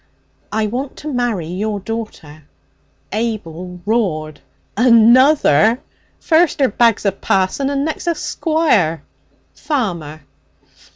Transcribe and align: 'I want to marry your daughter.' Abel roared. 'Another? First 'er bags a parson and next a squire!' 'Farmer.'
'I 0.51 0.65
want 0.65 0.95
to 0.97 1.13
marry 1.13 1.45
your 1.45 1.79
daughter.' 1.79 2.41
Abel 3.13 3.79
roared. 3.85 4.39
'Another? 4.75 5.79
First 6.19 6.59
'er 6.59 6.69
bags 6.69 7.05
a 7.05 7.11
parson 7.11 7.69
and 7.69 7.85
next 7.85 8.07
a 8.07 8.15
squire!' 8.15 9.03
'Farmer.' 9.53 10.21